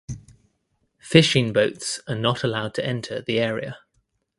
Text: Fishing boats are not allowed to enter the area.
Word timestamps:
Fishing 0.97 1.53
boats 1.53 1.99
are 2.07 2.15
not 2.15 2.43
allowed 2.43 2.73
to 2.73 2.83
enter 2.83 3.21
the 3.21 3.37
area. 3.39 3.77